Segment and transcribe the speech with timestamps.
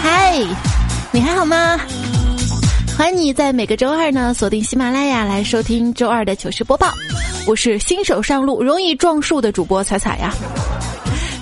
[0.00, 0.40] 嗨，
[1.10, 1.80] 你还好吗？
[2.96, 6.94] 欢迎你在每个周二呢锁定喜马拉雅来收听周二的糗事播报。
[7.48, 10.32] 我是新手上路容易撞树的主播彩彩呀。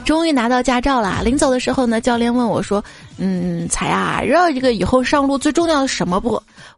[0.07, 1.21] 终于拿到驾照啦！
[1.23, 2.83] 临走的时候呢，教练问我说
[3.17, 6.31] ：“嗯，彩啊，知道这个以后上路最重要的什么不？”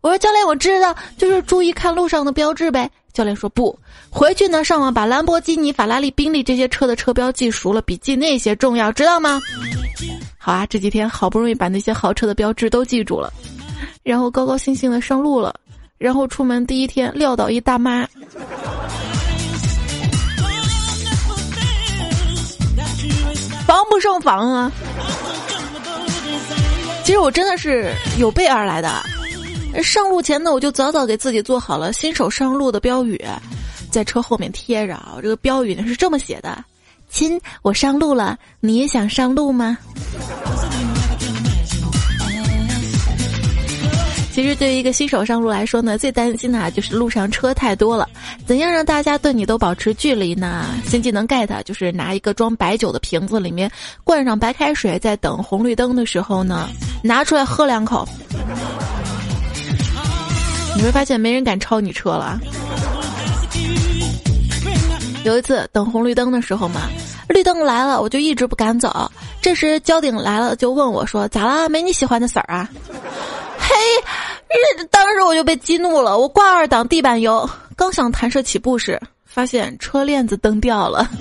[0.03, 3.77] 我说：“教练，我知道，就是注意看路上的标志呗。”教练说：“不，
[4.11, 9.41] 回去呢，上网把兰博基尼、法拉利、宾利这些车的车标记熟了，比记那些重要，知道吗？”
[10.37, 13.33] 好啊，这几天好不容易把那些豪车的标志都记住了，
[14.03, 15.55] 然后高高兴兴的上路了，
[15.99, 18.07] 然后出门第一天撂倒一大妈。
[23.67, 24.71] 防不胜防啊！
[27.07, 29.01] 其实我真的是有备而来的。
[29.81, 33.25] 上路前呢，我就早早给自己做好了新手上路的标语，
[33.93, 35.01] 在车后面贴着。
[35.23, 36.65] 这个标语呢是这么写的
[37.09, 39.79] ：“亲，我上路了，你也想上路吗？”
[44.37, 48.07] 其实对于一个新手上路来说呢，最担心的啊就是路上车太多了，
[48.45, 50.67] 怎样让大家对你都保持距离呢？
[50.85, 53.71] 新技能 get 就是拿一个装白酒的瓶子，里面
[54.05, 56.69] 灌上白开水，在等红绿灯的时候呢，
[57.03, 58.07] 拿出来喝两口，
[60.77, 62.39] 你会发现没人敢超你车了。
[65.25, 66.83] 有一次等红绿灯的时候嘛，
[67.31, 69.11] 绿灯来了，我就一直不敢走。
[69.41, 71.71] 这时交警来了，就问我说：“咋啦？
[71.71, 72.69] 没你喜欢的色儿啊？”
[73.69, 73.75] 嘿，
[74.91, 76.17] 当时我就被激怒了。
[76.17, 81.09] 我挂二档地板油，刚想弹射起步时，发现车链子蹬掉了。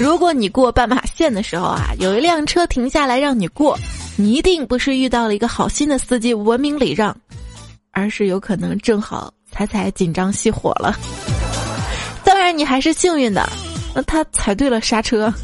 [0.00, 3.76] 如果你过斑马线的时候啊，有一辆车停下来让你过，
[4.16, 7.14] 你一定不是遇到了一个好心的司机文明礼让，
[7.90, 10.96] 而是有可能正好踩踩紧张熄火了。
[12.24, 13.46] 当然，你还是幸运的，
[13.92, 15.34] 那他踩对了刹车。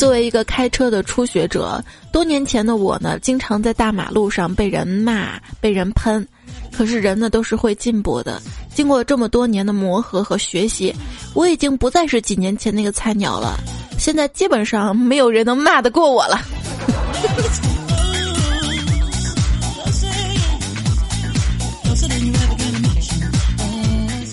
[0.00, 6.26] 作为一个开车的初学者，多年前的我呢，经常在大马路上被人骂、被人喷。
[6.72, 8.40] 可是人呢，都是会进步的。
[8.74, 10.94] 经过这么多年的磨合和学习，
[11.34, 13.58] 我已经不再是几年前那个菜鸟了。
[13.98, 16.40] 现在基本上没有人能骂得过我了。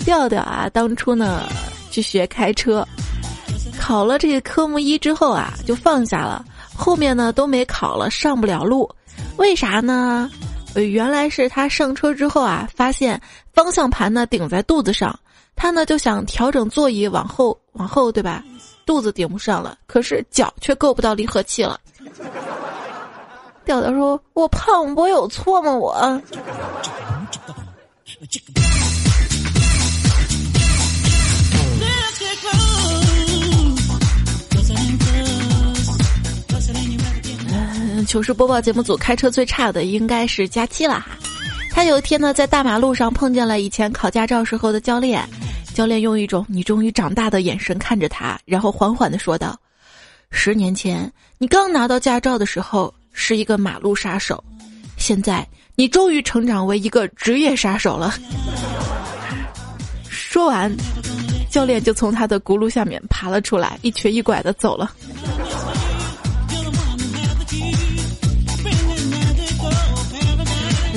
[0.02, 1.46] 调调啊，当初呢，
[1.90, 2.88] 去学开车。
[3.88, 6.44] 考了这个科目一之后啊，就放下了，
[6.76, 8.86] 后面呢都没考了，上不了路，
[9.38, 10.30] 为啥呢？
[10.74, 13.18] 呃，原来是他上车之后啊，发现
[13.54, 15.18] 方向盘呢顶在肚子上，
[15.56, 18.44] 他呢就想调整座椅往后往后，对吧？
[18.84, 21.80] 肚子顶不上了，可是脚却够不到离合器了。
[23.64, 25.72] 调调说：“我胖，我有错吗？
[25.72, 26.22] 我。”
[38.08, 41.08] 糗事播报节目组开车最差的应该是佳期了哈，
[41.70, 45.22] 他有一天呢在大马路上碰见了以前考驾照时候的教练，
[45.74, 49.54] 教练用一种“你终于长大”的眼神看着他，然后缓缓的说道
[50.32, 54.42] ：“十年前你刚拿到驾照的时候是一个马路杀手，
[54.96, 58.14] 现在你终于成长为一个职业杀手了。
[60.08, 60.74] ”说完，
[61.50, 64.90] 教练就从他的轱辘下面爬了出来，一瘸一拐的走了。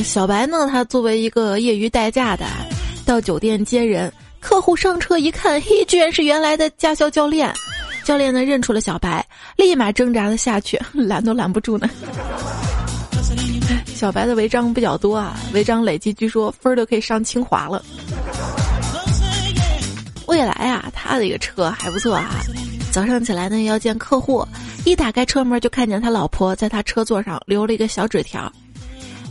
[0.04, 0.68] 小白呢？
[0.70, 2.46] 他作为一个业余代驾的，
[3.06, 7.52] 到酒店接人，客户上车一看， 嘿，居然是原来的驾校教练。
[8.04, 9.26] 教练呢认出了小白，
[9.56, 11.90] 立马挣扎了下去， 拦都拦不住呢。
[13.96, 17.84] 小白的违章比较多啊，违章累计据说分儿都可以上清华了。
[20.28, 22.42] 未来啊，他的一个车还不错啊。
[22.92, 24.46] 早上起来呢要见客户，
[24.84, 28.52] 一打开车门就看见他老婆在他车座上留了一个小纸条。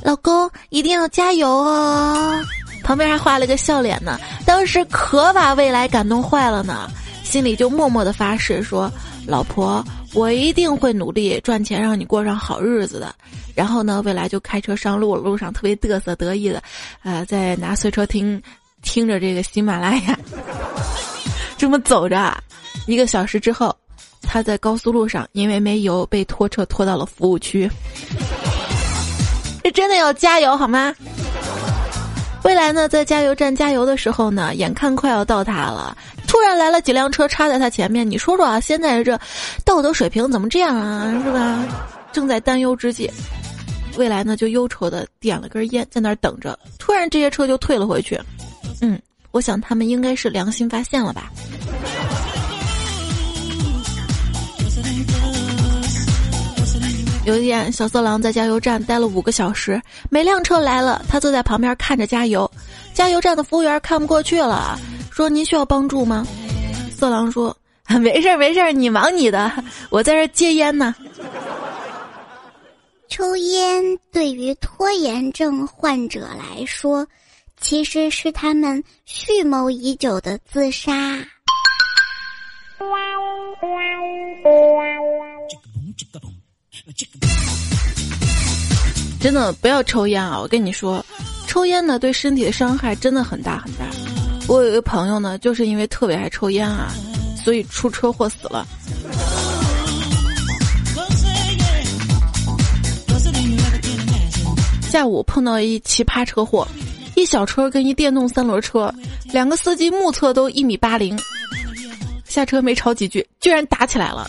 [0.02, 2.40] 老公一定要加油哦！
[2.82, 6.90] 旁边还画了个笑脸呢，当时可把未来感动坏了呢，
[7.22, 8.90] 心里就默默的发誓说
[9.28, 13.14] ：“老婆，我一定会努力赚钱，让你过上好日子的。”
[13.54, 16.62] 然后呢，未来就开车上路，路上特别嘚瑟得意的，
[17.02, 18.42] 呃，在拿随车听
[18.82, 20.18] 听着这个喜马拉雅，
[21.58, 22.34] 这么走着，
[22.86, 23.76] 一个小时之后，
[24.22, 27.70] 他在高速路上因为没油被拖车拖到了服务区。
[29.62, 30.94] 这 真的要加油好吗？
[32.42, 35.96] 未来呢，在加油站加油的时候呢，眼看快要到他了，
[36.26, 38.08] 突然来了几辆车插在他前面。
[38.08, 39.18] 你说说啊，现在这
[39.64, 41.22] 道德水平怎么这样啊？
[41.24, 41.58] 是吧？
[42.12, 43.10] 正在担忧之际，
[43.96, 46.58] 未来呢就忧愁的点了根烟，在那儿等着。
[46.78, 48.18] 突然这些车就退了回去。
[48.80, 48.98] 嗯，
[49.32, 51.30] 我想他们应该是良心发现了吧。
[57.26, 62.50] 有一天，小色狼在加油站待了五个小时，每辆车来了，他坐在旁边看着加油。
[62.94, 64.78] 加油站的服务员看不过去了，
[65.12, 66.26] 说：“您需要帮助吗？”
[66.96, 67.54] 色狼说
[68.00, 69.52] ：“没事儿，没事儿，你忙你的，
[69.90, 70.94] 我在这戒烟呢。
[73.10, 77.06] ”抽烟对于拖延症患者来说，
[77.60, 81.18] 其实是他们蓄谋已久的自杀。
[89.20, 90.40] 真的不要抽烟啊！
[90.40, 91.04] 我跟你说，
[91.46, 93.84] 抽烟呢对身体的伤害真的很大很大。
[94.48, 96.92] 我有一个朋友呢，就是因为特别爱抽烟啊，
[97.44, 98.66] 所以出车祸死了。
[104.90, 106.66] 下午碰到一奇葩车祸，
[107.14, 108.92] 一小车跟一电动三轮车，
[109.32, 111.16] 两个司机目测都一米八零，
[112.24, 114.28] 下车没吵几句，居然打起来了。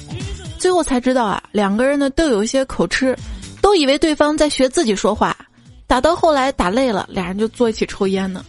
[0.61, 3.17] 最后才知道啊，两个人呢都有一些口吃，
[3.63, 5.35] 都以为对方在学自己说话，
[5.87, 8.45] 打到后来打累了，俩人就坐一起抽烟呢。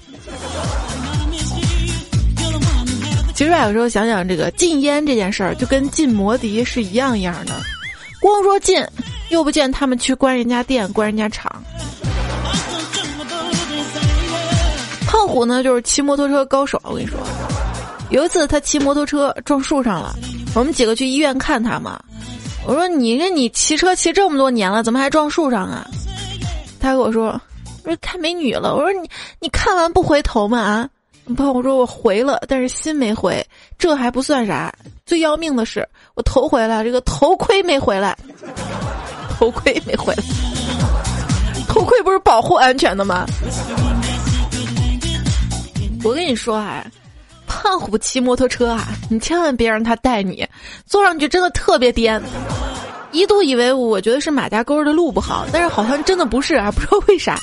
[3.34, 7.58] 其实啊，有时候想想这个禁烟这件事儿，就跟禁摩的是一样一样的，
[8.20, 8.84] 光说禁，
[9.30, 11.50] 又不见他们去关人家店、关人家厂。
[15.06, 16.78] 胖虎呢，就是骑摩托车高手。
[16.84, 17.18] 我跟你说，
[18.10, 20.14] 有一次他骑摩托车撞树上了，
[20.54, 22.00] 我们几个去医院看他嘛。
[22.66, 25.87] 我说：“你这你骑车骑这么多年了，怎么还撞树上啊？”
[26.78, 27.40] 他跟我说
[27.84, 29.10] ：“我说看美女了。”我说：“你
[29.40, 30.88] 你看完不回头吗？”啊，
[31.37, 33.44] 胖虎说：“我回了，但是心没回。
[33.78, 34.72] 这还不算啥，
[35.06, 38.16] 最要命的是我头回来，这个头盔没回来，
[39.38, 40.22] 头盔没回来。
[41.69, 43.26] 头盔不是保护安全的吗？”
[46.05, 46.84] 我跟你说啊，
[47.62, 50.44] 胖虎骑摩托车啊，你千万别让他带你，
[50.84, 52.20] 坐上去真的特别颠。
[53.12, 57.38] 一度以为我觉得是马家沟的路不好，但是好像真的不是啊，不知道为啥。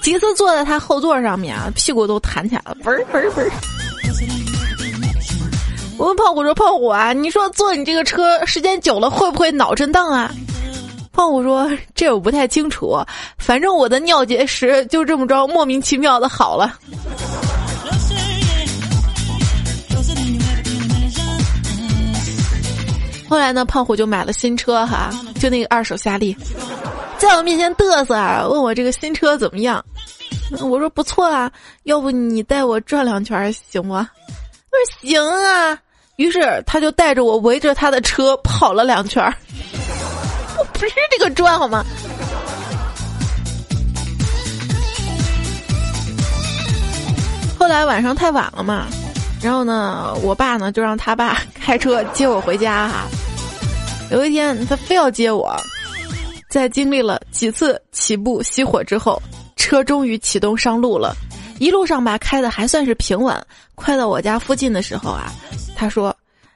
[0.00, 3.50] 几次坐在他后座上面啊，屁股都弹起来了，嘣儿嘣儿嘣儿。
[5.98, 10.30] 我问胖虎说：“胖虎啊，你说坐你这个车时间久了会不会脑震荡啊？”
[11.12, 12.96] 胖虎说：“这我不太清楚，
[13.38, 16.78] 反正我的尿结石就这么着莫名其妙的好了。”
[23.34, 25.10] 后来呢，胖虎就买了新车哈，
[25.40, 26.36] 就那个二手夏利，
[27.18, 29.84] 在我面前嘚瑟啊，问我这个新车怎么样？
[30.60, 31.50] 我说不错啊，
[31.82, 33.92] 要不你带我转两圈行不？
[33.92, 34.08] 我说
[35.00, 35.76] 行啊。
[36.14, 39.20] 于是他就带着我围着他的车跑了两圈
[40.56, 41.84] 我不是这个转好吗？
[47.58, 48.86] 后来晚上太晚了嘛，
[49.42, 53.06] 然后呢，我爸呢就让他爸开车接我回家哈。
[54.10, 55.56] 有一天，他非要接我，
[56.48, 59.20] 在经历了几次起步熄火之后，
[59.56, 61.14] 车终于启动上路了。
[61.58, 63.34] 一路上吧，开的还算是平稳。
[63.74, 65.32] 快到我家附近的时候啊，
[65.74, 66.14] 他说：“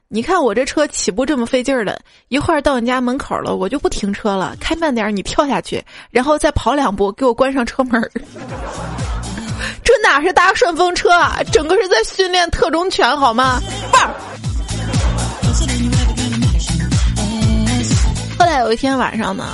[0.09, 8.01] 你看我这车起步这么费劲儿的，一会儿到你家门口了，我就不停车了，开慢点，你跳下去，然后再跑两步，给我关上车门。
[9.83, 13.61] 这哪是搭顺风车啊，整个是在训练特种犬，好吗？
[13.91, 14.15] 范
[18.49, 19.47] 来有一天晚上呢，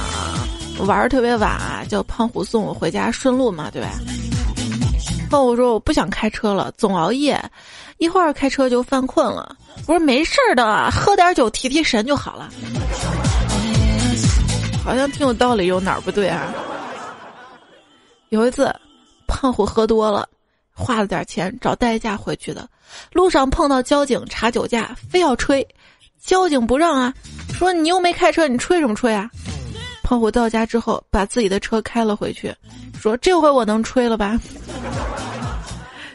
[0.86, 3.90] 玩儿特别晚，叫胖虎送我回家，顺路嘛，对吧？
[5.28, 7.42] 胖虎说我不想开车了，总熬夜，
[7.98, 9.56] 一会儿开车就犯困了。
[9.88, 12.48] 我说没事儿的，喝点酒提提神就好了。
[14.84, 16.54] 好像挺有道理，有哪儿不对啊？
[18.28, 18.72] 有一次，
[19.26, 20.28] 胖虎喝多了，
[20.72, 22.68] 花了点钱找代驾回去的，
[23.12, 25.66] 路上碰到交警查酒驾，非要吹。
[26.24, 27.12] 交警不让啊，
[27.56, 29.30] 说你又没开车，你吹什么吹啊？
[30.02, 32.54] 胖虎到家之后，把自己的车开了回去，
[33.00, 34.38] 说这回我能吹了吧？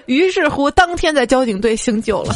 [0.05, 2.33] 于是乎，当天在交警队醒酒了。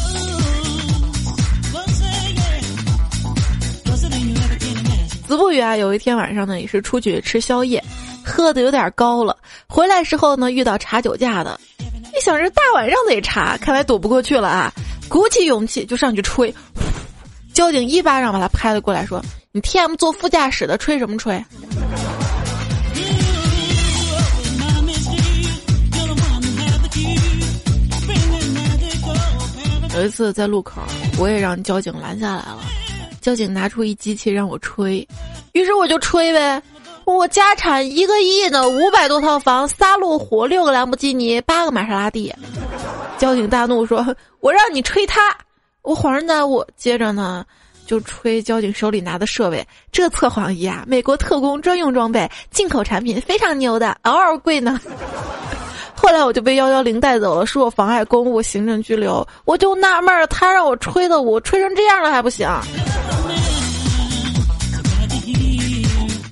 [5.26, 7.82] 子不语啊，有一天晚上呢，也是出去吃宵夜，
[8.24, 9.36] 喝的有点高了，
[9.68, 11.58] 回来时候呢，遇到查酒驾的，
[12.16, 14.72] 一想这大晚上得查，看来躲不过去了啊，
[15.08, 16.52] 鼓起勇气就上去吹。
[17.54, 21.42] 交警一巴掌把他拍了过来，说：“你 T M 坐副驾驶的，吹什么吹？”
[29.94, 30.82] 有一次在路口，
[31.16, 32.58] 我也让交警拦下来了。
[33.20, 35.06] 交警拿出一机器让我吹，
[35.52, 36.60] 于是我就吹呗。
[37.04, 42.34] 我家产一个亿呢，五百多套房，仨路虎，六个兰博基尼，八个玛莎拉蒂。
[43.16, 44.04] 交警大怒说
[44.40, 45.20] ：“我让你吹他！”
[45.84, 47.44] 我恍然大悟，接着呢
[47.86, 49.62] 就吹交警手里拿的设备，
[49.92, 54.80] 这测谎仪啊，美国特工专用装备，进口产品，非常牛的，嗷嗷贵呢。
[55.94, 59.26] 后来我就被幺幺零带走了，说我妨碍公务，行政拘留。
[59.44, 62.48] 我就纳闷儿，他让我吹的，我吹成这样了还不行？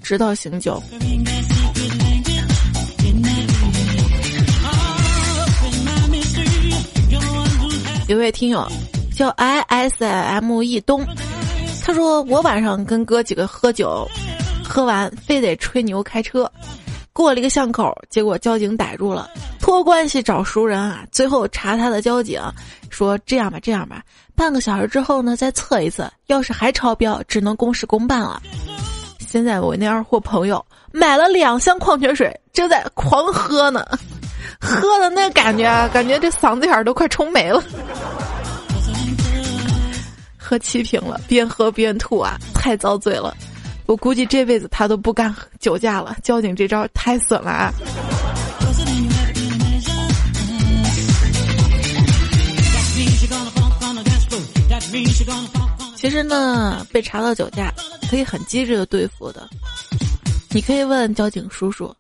[0.03, 0.83] 直到醒酒。
[8.09, 8.67] 有位听友
[9.17, 11.07] 叫 i s m e 东，
[11.85, 14.09] 他说我晚上跟哥几个喝酒，
[14.65, 16.51] 喝完非得吹牛开车，
[17.13, 19.29] 过了一个巷口，结果交警逮住了，
[19.61, 22.41] 托关系找熟人啊，最后查他的交警
[22.91, 24.03] 说这样吧这样吧，
[24.35, 28.41] 半个小时之后呢再测一次，要是还超标，只能公事公办了。
[29.29, 33.87] 现在我那二货朋友买了两箱矿泉水，正在狂喝呢，
[34.61, 37.63] 喝的那感觉，感觉这嗓子眼儿都快冲没了。
[40.53, 43.35] 喝七瓶了，边喝边吐啊，太遭罪了。
[43.87, 46.15] 我估计这辈子他都不干酒驾了。
[46.23, 47.73] 交警这招太损了啊！
[55.97, 57.73] 其实呢，被查到酒驾
[58.11, 59.49] 可以很机智的对付的。
[60.51, 61.97] 你可以问交警叔叔：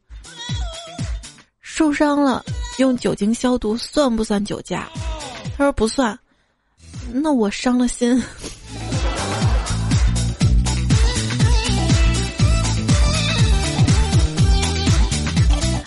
[1.63, 2.45] 受伤了
[2.77, 4.87] 用酒精消毒算不算酒驾？
[5.57, 6.19] 他说不算。
[7.11, 8.23] 那我伤了心。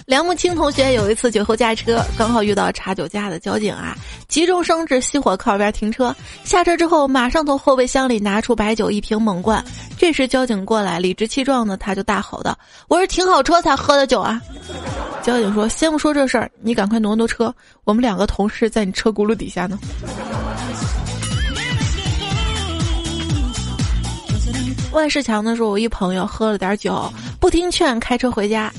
[0.06, 6.16] 梁木青同学有一次酒后驾车，刚好遇到查酒驾的交警啊，急中生智，熄火靠边停车。
[6.44, 9.66] 下车之后，马上从后备箱里拿出白酒一瓶猛灌。
[9.98, 12.56] 这时交警过来，理直气壮的他就大吼道
[12.88, 14.40] ：“我是停好车才喝的酒啊！”
[15.24, 17.54] 交警说：“先不说这事儿，你赶快挪挪车，
[17.84, 19.80] 我们两个同事在你车轱辘底下呢。”
[24.96, 28.72] 万事强的时候：“我一朋友喝了点酒，不听劝，开车回家。”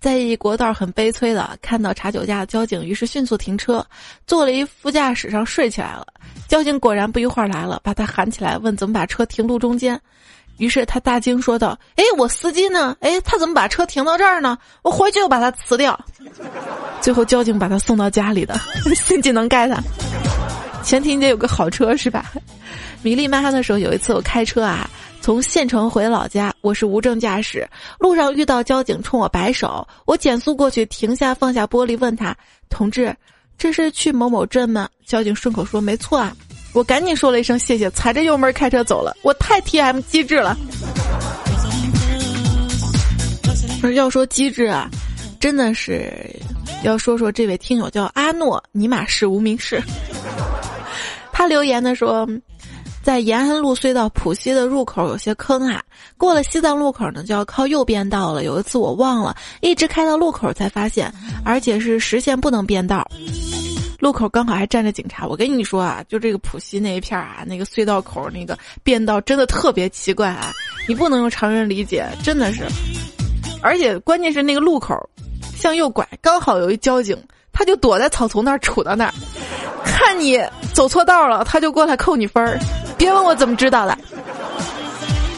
[0.00, 3.86] 在一国道很悲催的看到查酒驾的交警，于是迅速停车，
[4.26, 6.04] 坐了一副驾驶上睡起来了。
[6.48, 9.98] 交警果然不一会儿来了，把他喊起来问怎么把车停路中间。
[10.58, 12.96] 于是他大惊说道：“哎，我司机呢？
[12.98, 14.58] 哎，他怎么把车停到这儿呢？
[14.82, 15.98] 我回去就把他辞掉。
[17.00, 18.58] ”最后交警把他送到家里的，
[18.96, 19.80] 新技能盖他。
[20.82, 22.32] 前提你得有个好车是吧？
[23.02, 24.88] 米粒妈的时候有一次我开车啊。
[25.20, 27.64] 从县城回老家，我是无证驾驶。
[28.00, 32.36] 路上遇到交警冲我摆手，我减速过去，停下放下玻璃，问他
[32.68, 33.14] ：“同志，
[33.56, 36.36] 这是去某某镇吗？”交警顺口说：“没错啊。”
[36.74, 39.16] 我赶紧说了一声谢谢，踩着油门开车走了。
[39.22, 40.56] 我太 T M 机智了。
[43.80, 44.90] 不是要说机智啊，
[45.38, 46.12] 真的是
[46.82, 49.80] 要说说这位听友叫阿诺尼玛是无名氏。
[51.32, 52.28] 他留言的说。
[53.02, 55.82] 在延安路隧道浦西的入口有些坑啊，
[56.16, 58.44] 过了西藏路口呢就要靠右边道了。
[58.44, 61.12] 有一次我忘了，一直开到路口才发现，
[61.44, 63.06] 而且是实线不能变道。
[63.98, 65.26] 路口刚好还站着警察。
[65.26, 70.52] 我跟你说啊，就这个浦西那一片啊，那个隧道口那个变道真的特别奇怪啊，
[70.88, 72.64] 你不能用常人理解，真的是。
[73.62, 74.96] 而且关键是那个路口
[75.56, 77.16] 向右拐，刚好有一交警，
[77.52, 79.14] 他就躲在草丛那儿杵到那儿，
[79.84, 80.40] 看你
[80.72, 82.58] 走错道了，他就过来扣你分儿。
[82.96, 83.96] 别问我怎么知道的。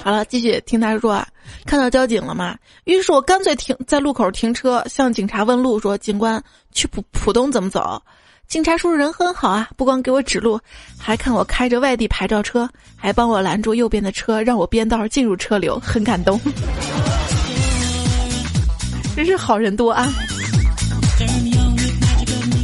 [0.03, 1.27] 好了，继续听他说啊，
[1.65, 2.57] 看到交警了吗？
[2.85, 8.01] 于是我干脆停在路口停车，向警察问路，说：“警官，去浦浦东怎么走？”
[8.47, 10.61] 警察叔叔人很好啊，不光给我指路，
[10.99, 16.39] 还看我开着外地牌照车，还帮我拦住右边的车，让我变道进入车流，很感动。
[19.17, 20.07] 真是好人多啊！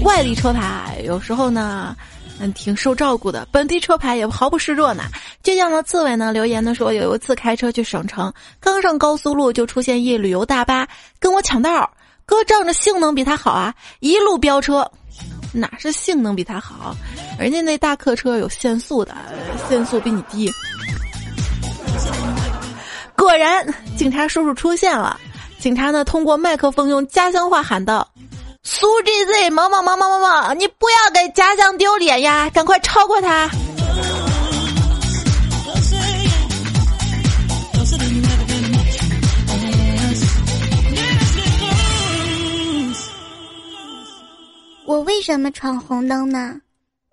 [0.03, 1.95] 外地车牌有时候呢。
[2.43, 3.47] 嗯，挺受照顾的。
[3.53, 5.03] 本地车牌也毫不示弱呢。
[5.45, 10.89] 倔强的刺猬呢留言的说，有一次开车去省城，刚上高速路就出现一旅游大巴
[11.19, 11.91] 跟我抢道。
[12.25, 14.91] 哥仗着性能比他好啊，一路飙车。
[15.53, 16.97] 哪是性能比他好？
[17.39, 19.15] 人家那大客车有限速的，
[19.69, 20.51] 限速比你低。
[23.15, 23.67] 果然，
[23.99, 25.21] 警察叔叔出现了。
[25.59, 28.09] 警察呢通过麦克风用家乡话喊道。
[28.63, 32.51] 苏 GZ，萌萌萌萌萌萌，你不要给家乡丢脸呀！
[32.51, 33.49] 赶快超过他。
[44.85, 46.61] 我为什么闯红灯呢？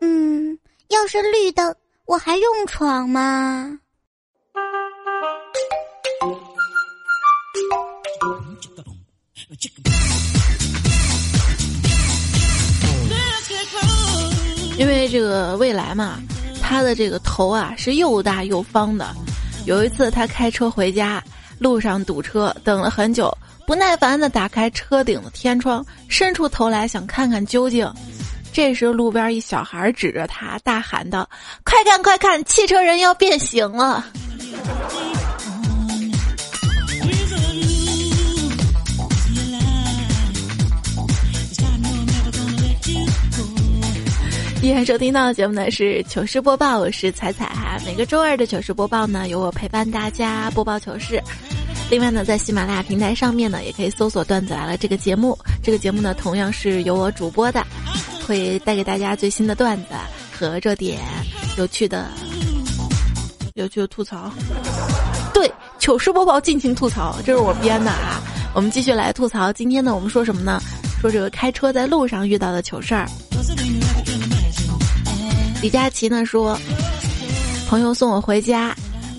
[0.02, 1.74] 嗯，要是绿灯，
[2.06, 3.80] 我还用闯吗？
[14.78, 16.20] 因为这个未来嘛，
[16.62, 19.08] 他的这个头啊是又大又方的。
[19.66, 21.22] 有一次他开车回家，
[21.58, 27.92] 路上堵车，等了很久，不耐烦的打开车顶的天窗，伸出头来想看看究竟。
[28.54, 31.28] 这时路边一小孩指着他大喊道
[31.66, 34.06] ：“快看快看，汽车人要变形了！”
[44.68, 47.78] 依然收听到的节目呢是糗事播报，我是彩彩哈。
[47.86, 51.24] 每个周二的糗事播报呢，有我陪伴大家播报糗事。
[51.90, 55.40] 另外呢，在喜马拉雅平台上面呢，也可以搜索“段子来了”这个节目。
[55.64, 57.66] 这个节目呢，同样是由我主播的，
[58.28, 59.96] 会带给大家最新的段子
[60.38, 61.00] 和热点、
[61.58, 62.12] 有趣的、
[63.54, 64.30] 有趣的吐槽。
[65.34, 68.22] 对，糗事播报尽情吐槽，这是我编的啊。
[68.54, 69.54] 我们继续来吐槽。
[69.54, 70.62] 今天呢，我们说什么呢？
[71.00, 73.08] 说这个开车在路上遇到的糗事儿。
[75.62, 76.58] 李佳琦呢说，
[77.68, 78.76] 朋友送我回家，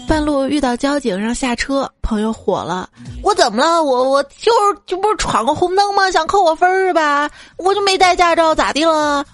[0.06, 2.88] 半路遇到交警让下车，朋友火了，
[3.22, 3.82] 我怎么了？
[3.82, 6.10] 我我就是就不是闯个红灯吗？
[6.10, 7.28] 想扣我分是吧？
[7.56, 9.24] 我就没带驾照，咋地了？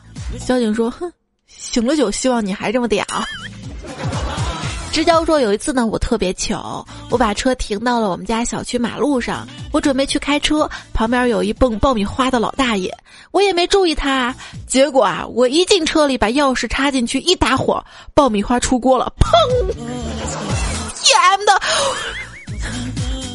[0.47, 1.13] 交警说，哼，
[1.47, 3.05] 醒了酒，希望你还这么嗲。
[4.95, 12.97] 支交说有一次呢，我特别糗，我把车停到了我们家小区马路上，我准备去开车，旁边有一蹦爆米花的老大爷，
[13.33, 14.33] 我也没注意他，
[14.69, 17.85] 结果啊，我一进车里把钥匙插进去一打火，
[18.15, 19.33] 爆米花出锅了，砰
[21.03, 21.61] ！T.M 的，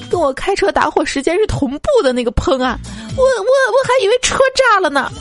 [0.10, 2.80] 跟我开车打火时间是同步的那个砰啊，
[3.18, 5.12] 我我我还以为车炸了呢，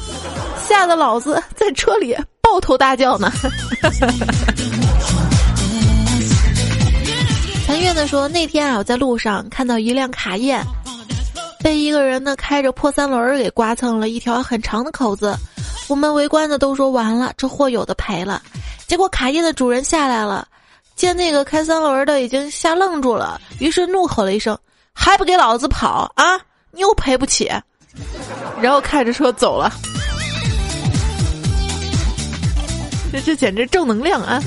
[0.68, 3.28] 吓得老子在车里抱头大叫呢。
[7.68, 10.64] 残月呢说，那天啊，我在路上看到一辆卡宴，
[11.62, 15.36] 被一个人呢开着破三轮给刮蹭了一条很长的口子。
[15.86, 18.40] 我们围观的都说完了，这货有的赔了。
[18.86, 20.48] 结果卡宴的主人下来了，
[20.96, 24.58] 见那个开三轮的已经吓愣住了，于是怒吼了一声
[24.94, 26.40] ：“还不给老子跑啊！
[26.70, 27.52] 你又赔不起！”
[28.62, 29.70] 然后开着车走了。
[33.12, 34.42] 这这简直正能量啊！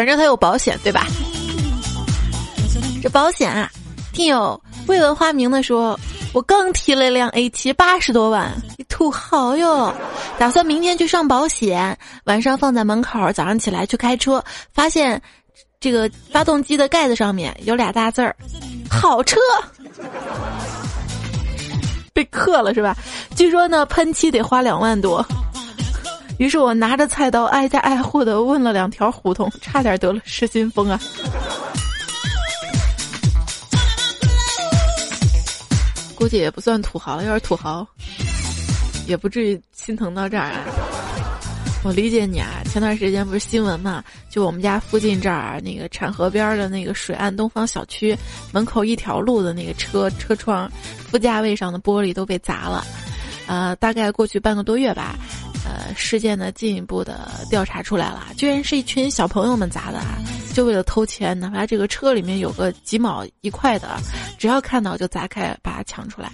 [0.00, 1.06] 反正他有保险，对吧？
[3.02, 3.70] 这保险啊，
[4.14, 6.00] 听友未闻花名的说，
[6.32, 8.50] 我刚提了一辆 A 七，八十多万，
[8.88, 9.92] 土豪哟！
[10.38, 15.20] 打算明天去上保险，晚上放在门口，早上起来去开车，发现
[15.78, 18.34] 这个发动机的盖子上面有俩大字儿
[18.90, 19.38] “好车”，
[22.14, 22.96] 被克了是吧？
[23.36, 25.22] 据说呢，喷漆得花两万多。
[26.40, 30.98] 于是我拿着菜刀挨家挨户的问了两条胡同，差点得了失心疯啊！
[36.14, 37.86] 估计也不算土豪，要是土豪，
[39.06, 40.64] 也不至于心疼到这儿啊。
[41.84, 48.16] 我理解你啊，前段时间不是新闻嘛，就我们家附近这儿那个产河边的那个水岸东方小区
[48.50, 50.72] 门口一条路的那个车车窗，
[51.10, 52.82] 副驾位上的玻璃都被砸了，
[53.46, 55.16] 呃，大概过去半个多月吧。
[55.70, 60.18] 呃，事件呢进一步的调查出来了，居然是一群小朋友们砸的啊！
[60.52, 63.88] 就为了偷钱，哪怕这个车里面有个几毛一块的，
[64.36, 66.32] 只要看到就砸开，把它抢出来。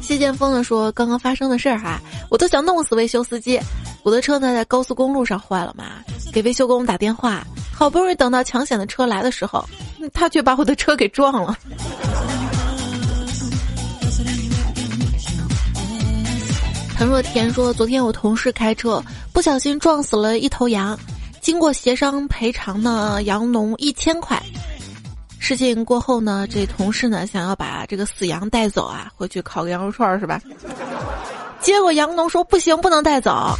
[0.00, 3.58] 谢剑锋的说，刚刚发生的事儿哈，我都想弄死维修司机。
[4.04, 7.44] 我的车呢在高速公路上坏了嘛，给维修工打电话，
[7.74, 9.68] 好不容易等到抢险的车来的时候，
[10.12, 11.58] 他却把我的车给撞了。
[16.96, 19.02] 陈若田说：“昨天我同事开车
[19.32, 20.96] 不小心撞死了一头羊，
[21.40, 24.40] 经过协商赔偿呢，羊农一千块。
[25.40, 30.40] 事情过后呢，这同事呢想要把这个死羊带走啊，回去烤个羊肉串是吧？
[31.60, 33.52] 结果羊农说不行，不能带走。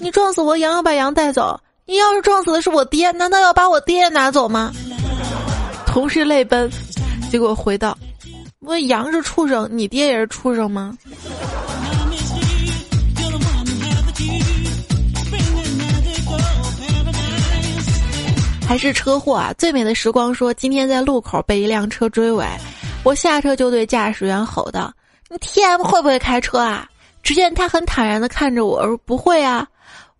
[0.00, 4.72] 你撞死我羊要把羊带走，你要是撞死的是我爹，难道要把我爹拿走吗？
[5.86, 6.70] 同事泪奔，
[7.30, 7.96] 结果回道：
[8.60, 10.96] 我羊是畜生，你爹也是畜生吗？”
[18.68, 19.50] 还是车祸啊！
[19.56, 22.46] 最美的时光说，今天在路口被一辆车追尾，
[23.02, 24.92] 我下车就对驾驶员吼道
[25.30, 26.86] ：“你 T M 会不会开车啊？”
[27.24, 29.66] 只见他很坦然的看着我说：“不会啊。”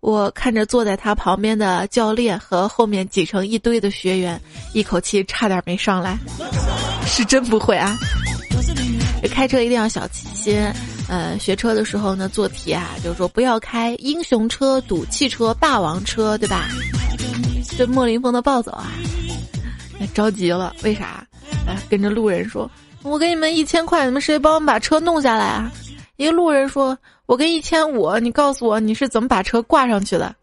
[0.01, 4.41] 我看着坐在他旁边的教练和后面挤成一堆的学员，
[4.73, 6.17] 一口气差点没上来。
[7.05, 7.95] 是真不会啊！
[9.29, 10.59] 开车一定要小心。
[11.07, 16.67] 呃，学车的时候呢，做题啊，就是说不要开英雄车、赌气车、霸王车，对吧？
[17.79, 18.91] 这莫林峰的暴走啊，
[20.13, 21.25] 着急了，为啥？
[21.65, 22.69] 哎，跟着路人说
[23.03, 25.71] ：“我给你们一千块，你们谁帮我把车弄下来啊？”
[26.17, 30.35] 一个路人说：“我给一千五，你告诉我你是怎么把车挂上去的？”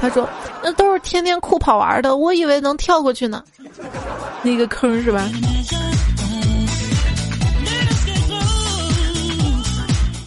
[0.00, 0.28] 他说
[0.60, 3.44] ：“那都是天天酷跑玩的，我以为能跳过去呢，
[4.42, 5.24] 那个坑是吧？”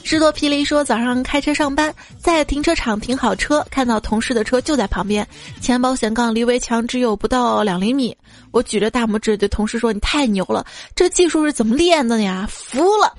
[0.05, 5.27] 士多啤梨说：“早上开车上班，在停车场停好车，看到同事的车就在旁边，
[5.59, 8.15] 前保险杠离围墙只有不到两厘米。
[8.51, 10.63] 我举着大拇指对同事说：‘你太牛了，
[10.95, 13.11] 这技术是怎么练的呀？’服了。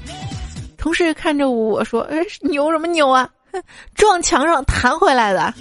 [0.79, 3.29] 同事看着我说：‘哎，牛什么牛啊？
[3.96, 5.53] 撞墙上弹回来的。’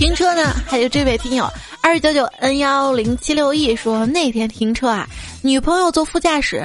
[0.00, 0.54] 停车呢？
[0.66, 1.46] 还有这位听友。”
[1.82, 5.06] 二九九 n 幺零七六 e 说那天停车啊，
[5.42, 6.64] 女朋友坐副驾驶，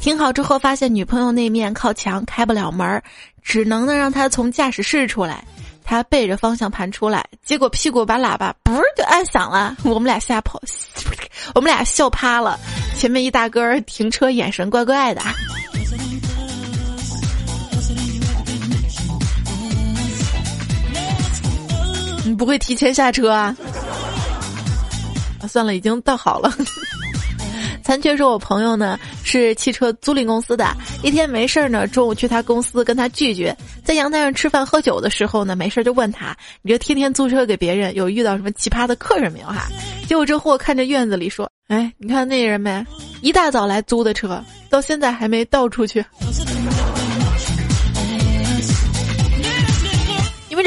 [0.00, 3.02] 停好之后发现女朋友那面靠墙开不了门，
[3.42, 5.44] 只能呢让她从驾驶室出来，
[5.84, 10.60] 他背着方向盘出来，结果屁股把喇叭嘣就按响了，我们俩吓跑，
[11.56, 12.56] 我们俩笑趴了，
[12.96, 15.20] 前面一大哥停车眼神怪怪的，
[22.36, 23.56] 不会提前下车啊？
[25.48, 26.52] 算了，已经倒好了。
[27.84, 30.66] 残缺说，我朋友呢是汽车租赁公司的，
[31.04, 39.68] 一天没事儿呢，中午去他公司跟他拒绝，在阳台上吃饭喝酒的时候呢，没事儿就问他：“你这天天租车给别人，有遇到什么奇葩的客人没有？”哈，
[40.08, 42.84] 结果这货看着院子里说：“哎，你看那人没？
[43.20, 46.04] 一大早来租的车，到现在还没倒出去。”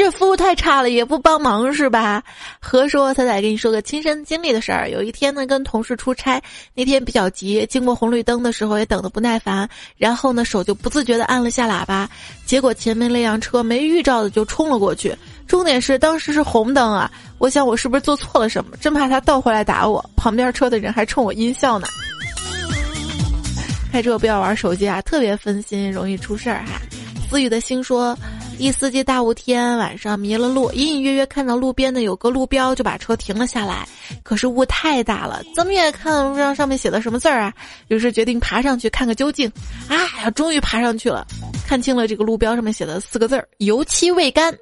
[0.02, 2.22] 这服务太差了，也不帮忙是吧？
[2.58, 4.88] 何说彩彩给你说个亲身经历的事儿。
[4.88, 12.08] 有一天呢，跟同事出差，那天比较急，经过红绿灯的时候也等得不耐烦，然后呢手就不自觉地按了下喇叭，
[12.46, 15.14] 结果前面那辆车没预兆的就冲了过去。
[15.46, 20.02] 重点是当时是红灯啊，我想我是不是做错了什么，真怕他倒回来打我。
[20.16, 21.86] 旁边车的人还冲我阴笑呢。
[23.92, 26.80] 开车不要玩手机啊，特别分心，容易出事儿哈。
[27.28, 28.16] 思雨的心说。
[28.60, 33.88] 一司机大雾天晚上迷了路，隐隐约约看到路边的有个路标，就把车停了下来。
[34.22, 37.54] 可是雾太大了，怎么也看不上上面写的什么字儿啊？
[37.88, 39.50] 于是决定爬上去看个究竟。
[39.88, 41.26] 啊呀，终于爬上去了，
[41.66, 44.54] 看清了这个路标上面写的四个字儿：油漆未干。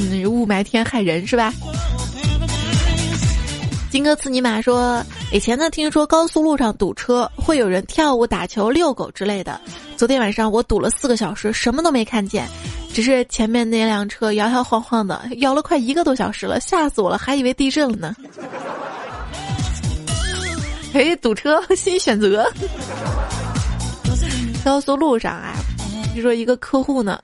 [0.00, 1.52] 嗯，雾霾天害人是吧？
[3.90, 9.58] 金哥茨尼玛说：“以前呢，听说高速路上堵车会有人跳舞、打球、遛狗之类的。
[9.96, 12.46] 昨天晚上我堵了四个小时，什么都没看见，
[12.92, 18.14] 只是前面那辆车摇摇晃晃的，摇了快一个多小时了，吓死我了，还以为地震了呢。”
[20.92, 22.46] 哎，堵车新选择。
[24.62, 25.54] 高速路上啊，
[26.14, 27.18] 据说一个客户呢，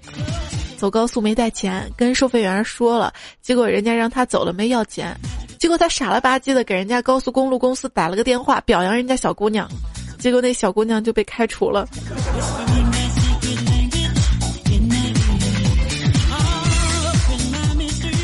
[0.79, 5.14] 走高速没带钱，跟收费员说了，结果人家让他走了没要钱。
[5.64, 9.66] 结果他傻了吧唧的给人家高速公路公司打了个电话，表扬人家小姑娘，
[10.18, 11.88] 结果那小姑娘就被开除了。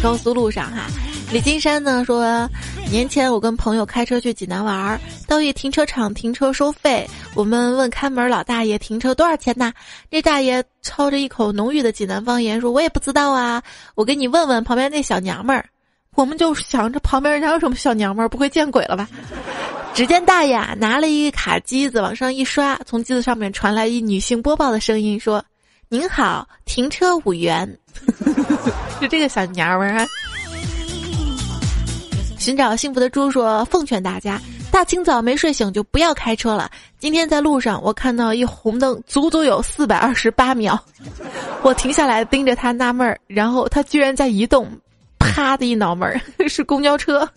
[0.03, 0.87] 高速路上哈，
[1.33, 2.47] 李金山呢说，
[2.91, 9.73] 年前我跟朋友开车去济南玩，到一停车场停车收费，我们问看门老大爷停车多少钱呢？
[10.11, 13.63] 这大爷操着一口浓郁的济南方言说：“我也不知道啊，
[13.95, 15.65] 我给你问问旁边那小娘们儿。”
[16.17, 19.09] 我们就想着旁边人家有什么小娘们儿，不会见鬼了吧？
[19.95, 25.43] 只见大爷拿了一卡机子往上一刷，从机子上面传来一女性播报的声音说
[25.89, 27.79] ：“您好，停车五元。”
[29.01, 30.07] 就这个小娘们儿。
[32.39, 36.71] 寻找幸福的猪说：“奉劝大家，大清早没睡醒就不要开车了。
[36.99, 40.79] 今天在路上，我看到一红灯，足足有四百二十八秒，
[41.63, 44.69] 我停下来盯着他纳闷儿，然后他居然在移动。”
[45.31, 47.29] 啪的一脑门儿， 是公交车。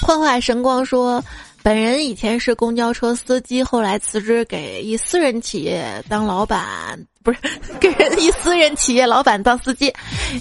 [0.00, 1.22] 幻化神光说，
[1.62, 7.38] 本人以前是公交车司机，后来辞职给一私人企业当老板，不是
[7.78, 9.92] 给人一私人企业老板当司机。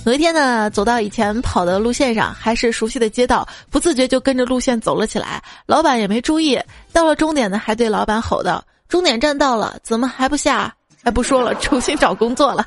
[0.06, 5.44] 有一天呢，走到以前跑的路线上，还是熟悉的街道，不自觉就跟着路线走了起来。
[5.66, 6.58] 老板也没注意，
[6.94, 8.64] 到了终点呢，还对老板吼道。
[8.88, 10.74] 终点站到了，怎么还不下？
[11.04, 12.66] 哎，不说了，重新找工作了。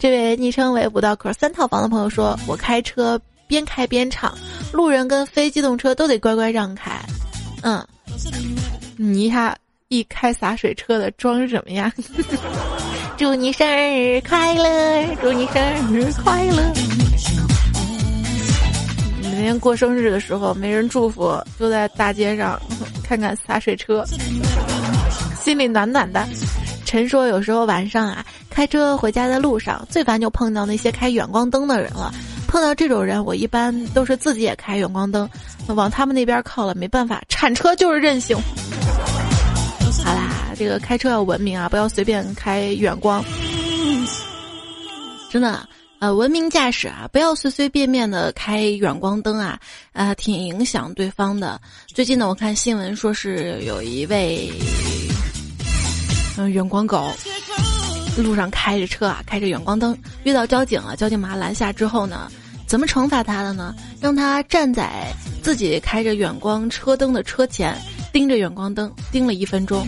[0.00, 4.36] 这位昵称为“五道口三套房”的朋友说：“我开车边开边唱，
[4.70, 6.92] 路人跟非机动车都得乖乖让开。”
[7.62, 7.82] 嗯，
[8.96, 9.56] 你一下
[9.88, 11.90] 一开洒水车的装什么呀？
[13.16, 16.72] 祝你生日快乐，祝你生日快乐。
[19.22, 22.60] 每天过生日的时候没人祝福，就在大街上
[23.06, 24.04] 看看洒水车，
[25.40, 26.26] 心里暖暖的。
[26.84, 32.12] 陈说有时候晚上啊，开车回家的路上，最烦就碰到那些开远光灯的人了。
[32.46, 35.28] 碰到这种人，我一般都是自己也开远光灯，
[35.68, 36.74] 往他们那边靠了。
[36.74, 38.36] 没办法，铲车就是任性。
[40.04, 43.24] 好啦，这个开车要文明啊，不要随便开远光。
[45.30, 45.68] 真的，
[46.04, 49.58] 呃，文明驾驶啊，不要随随便便的开远光灯啊，
[49.94, 51.58] 啊，挺影响对方的。
[51.86, 54.52] 最近呢，我看新闻说是有一位，
[56.36, 57.10] 嗯，远光狗。
[58.18, 62.30] 路上开着车啊，开着远光灯，遇到交警了，交警把他拦下之后呢？
[62.66, 63.74] 怎么惩罚他的呢？
[63.98, 65.10] 让他站在
[65.42, 67.74] 自己开着远光车灯的车前，
[68.12, 69.86] 盯着远光灯盯了一分钟，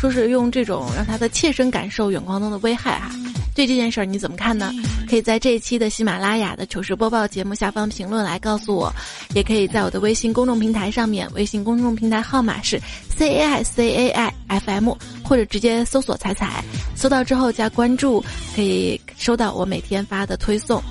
[0.00, 3.10] 说是用这种让他的切身感受远光灯的危害哈。
[3.54, 4.70] 对这件事儿你怎么看呢？
[5.08, 8.92] 可以在这一期的喜马拉雅的糗事播报节目下方评论来告诉我，
[9.34, 12.78] 也可以在我的微信公众平台上面，微信公众平台号码是
[13.16, 14.92] C A I C A I F M，
[15.24, 16.62] 或者直接搜索“彩彩”，
[16.94, 18.22] 搜到之后加关注，
[18.54, 20.82] 可以收到我每天发的推送。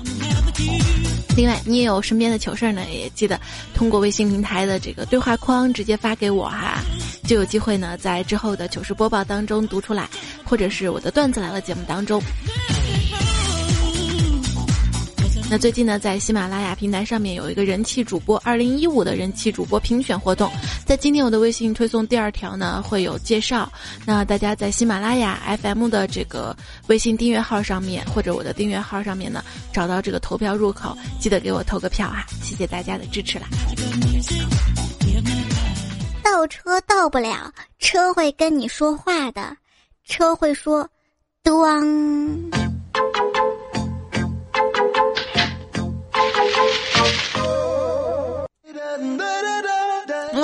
[1.34, 3.40] 另外，你也有身边的糗事呢，也记得
[3.74, 6.82] 通过微信平台的这个对话框直接发给我哈，
[7.24, 10.08] 就有机会呢在之后的糗事播报当中读出来，
[10.44, 12.22] 或者是我的段子来了节目当中。
[15.48, 20.50] 那最近呢，在喜马拉雅平台上面有一个人气主播二零一五的人气主播评选活动，
[20.84, 23.70] 在今天我的微信推送第二条呢会有介绍。
[24.04, 26.54] 那大家在喜马拉雅 FM 的这个
[26.88, 33.46] 微信订阅号上面，或者我的订阅号上面呢，找到这个投票入口，记得给我投个票哈，谢谢大家的支持啦。
[36.24, 39.56] 倒车倒不了，车会跟你说话的，
[40.04, 40.88] 车会说，
[41.44, 42.65] 咣。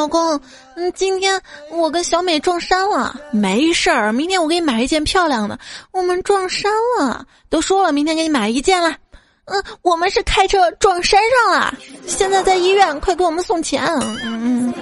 [0.02, 0.40] 老公，
[0.74, 5.56] 嗯，今天我跟小美撞衫了，没事儿，明天我给你买一件漂亮的。
[5.92, 8.96] 我们撞衫了，都说了明天给你买一件了。
[9.44, 11.72] 嗯，我们是开车撞山上了，
[12.04, 13.84] 现在在医院，快给我们送钱。
[14.24, 14.74] 嗯，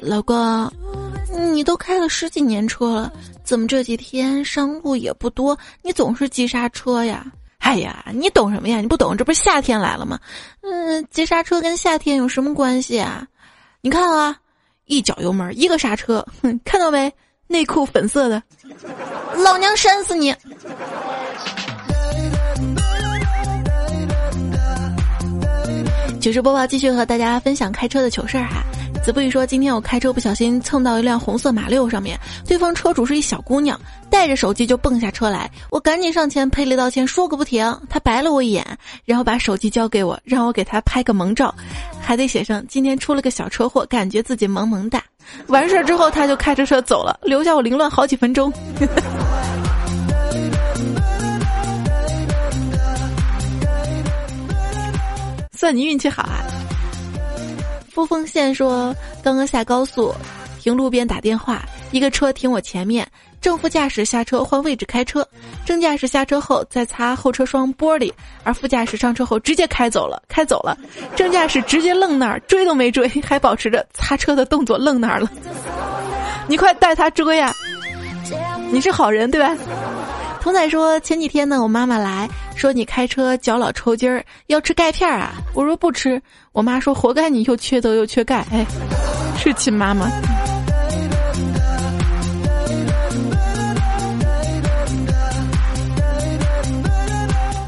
[0.00, 0.72] 老公，
[1.52, 3.12] 你都开了十几年车了，
[3.44, 5.58] 怎么这几天伤路也不多？
[5.82, 7.26] 你总是急刹车呀？
[7.68, 8.80] 哎呀，你懂什么呀？
[8.80, 10.18] 你不懂，这不是夏天来了吗？
[10.62, 13.26] 嗯，急刹车跟夏天有什么关系啊？
[13.82, 14.34] 你看啊，
[14.86, 17.12] 一脚油门，一个刹车，哼，看到没？
[17.46, 18.42] 内裤粉色的，
[19.36, 20.34] 老娘扇死你！
[26.20, 28.64] 糗事播报继续和大家分享开车的糗事儿哈。
[29.04, 37.80] 子不语说，今天我开车不小心蹭到一辆红色马六上面，对方车主是一小姑娘，带着手机就蹦下车来，我赶紧上前赔礼道歉，说个不停。
[37.88, 38.66] 她白了我一眼，
[39.04, 41.54] 然后把手机交给我，让我给她拍个萌照，
[42.00, 45.02] 还得写上今天出了个小车祸，感觉自己萌萌哒。
[45.46, 48.52] 完事儿之后，他就开着车走了，留下我凌乱好几分钟。
[55.58, 56.38] 算你运气好啊！
[57.90, 58.94] 富丰县说，
[59.24, 60.14] 刚刚下高速，
[60.60, 63.04] 停路边打电话，一个车停我前面，
[63.40, 65.26] 正副驾驶下车换位置开车，
[65.66, 68.12] 正驾驶下车后在擦后车窗玻璃，
[68.44, 70.78] 而副驾驶上车后直接开走了，开走了，
[71.16, 75.28] 正驾驶直接愣那儿，追都没追，还保持着擦车的动作愣那儿了。
[76.46, 77.52] 你快带他追啊！
[78.70, 79.56] 你是好人对吧？
[80.48, 85.34] 童仔说：“前几天呢，我妈妈来说你开车脚老抽筋儿，要吃钙片啊。
[85.52, 86.18] 我说不吃。
[86.52, 88.46] 我妈说活该你又缺德又缺钙。
[88.50, 88.64] 哎，
[89.38, 90.10] 是亲妈妈。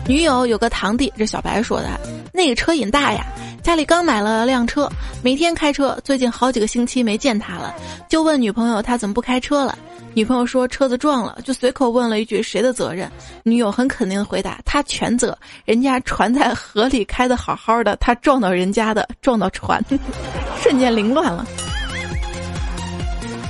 [0.08, 2.00] 女友有个堂弟，这小白说的，
[2.32, 3.26] 那个车瘾大呀，
[3.62, 4.90] 家里刚买了辆车，
[5.22, 7.74] 每天开车，最近好几个星期没见他了，
[8.08, 9.76] 就问女朋友他怎么不开车了。”
[10.12, 13.10] 女朋友说车子撞了，就随口问了一句谁的责任？
[13.44, 19.82] 女友很肯定的回答他全责，人家船在河里开的好好的，他撞到人家的，撞到船，
[20.60, 21.46] 瞬间凌乱了。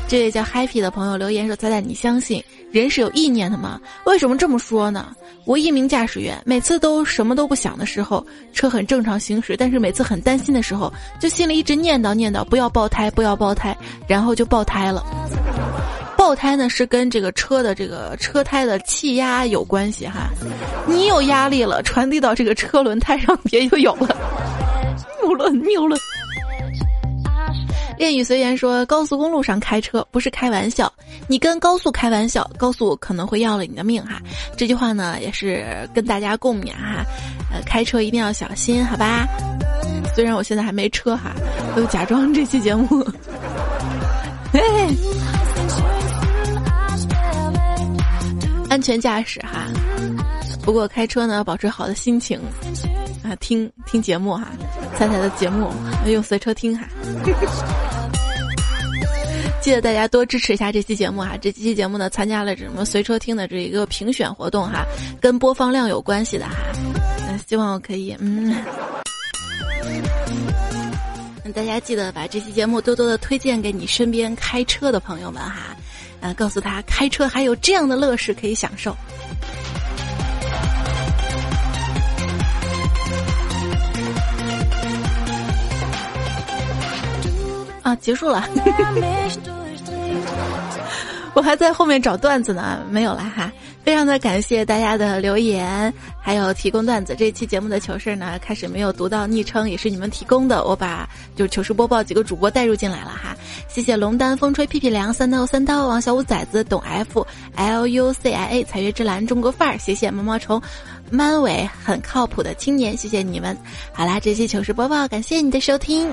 [0.06, 2.42] 这位叫 Happy 的朋友留言说：“仔仔，你相信
[2.72, 3.80] 人是有意念的吗？
[4.04, 5.14] 为什么这么说呢？
[5.46, 13.74] 我一名驾驶员，每次都什么都不想的时候，车很正常行驶，但是每次很担心的时候，就心里一直念叨念叨不要爆胎，不要爆胎，
[14.08, 15.02] 然后就爆胎了。”
[16.20, 20.28] 爆胎呢是跟这个车的这个车胎的气压有关系哈，
[20.86, 24.14] 你有压力了，传递到这个车轮胎上也就有了。
[25.22, 25.98] 谬论谬论。
[27.96, 30.92] 恋语随缘说，高速公路上开车不是开玩笑，
[31.26, 34.20] 你跟高速开玩笑，高速可能会要了你的命哈。
[34.58, 37.02] 这句话呢，也是跟大家共勉哈。
[37.50, 39.26] 呃，开车一定要小心，好吧？
[40.14, 41.32] 虽然我现在还没车哈，
[41.74, 43.02] 都假装这期节目。
[48.70, 49.66] 安全驾驶哈。
[50.62, 52.40] 不过开车呢，保持好的心情
[53.24, 54.52] 啊，听听节目哈，
[54.96, 55.70] 彩彩的节目
[56.06, 56.86] 用随车听哈。
[59.60, 64.86] 记得大家多支持一下这期节目哈，这期节目呢参加了什么随车听的这一个评选活动哈，
[65.20, 66.54] 跟播放量有关系的哈，
[67.46, 68.56] 希望我可以嗯，
[71.44, 75.76] 那 大家记得把这期节目多多的推荐给你身边开车的朋友们哈，
[76.20, 78.96] 啊，告诉他开车还有这样的乐事可以享受。
[87.82, 88.48] 啊，结束了。
[91.34, 93.50] 我还在后面找段子呢，没有了哈。
[93.82, 97.14] 非常的感谢大家的留言，还有提供段子。
[97.18, 100.62] 这期节目的糗事呢，开始没有读到昵称，也是你们提供的。
[100.64, 103.34] 我把就是糗事播报几个主播带入进来了哈。
[103.68, 109.78] 谢谢龙丹、风吹、屁屁凉、三刀、三刀、王小五崽子、董 F、L U C I A、彩月之蓝、中国范儿。
[109.78, 110.60] 谢谢毛毛虫、
[111.10, 112.94] man 伟，很靠谱的青年。
[112.94, 113.56] 谢谢你们。
[113.94, 116.12] 好啦，这期糗事播报，感谢你的收听。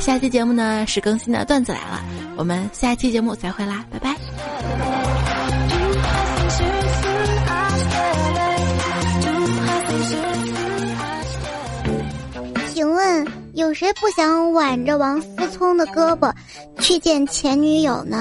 [0.00, 2.02] 下期节目呢是更新的段子来了，
[2.36, 4.14] 我们下期节目再会啦，拜拜。
[12.72, 16.32] 请问有谁不想挽着王思聪的胳膊
[16.78, 18.20] 去见前女友呢？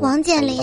[0.00, 0.58] 王健林。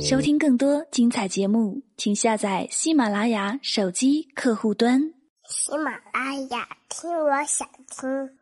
[0.00, 5.12] 收听更多精彩节目，请下载喜马拉雅手机客户端。
[5.46, 8.37] 喜马拉雅，听我想听。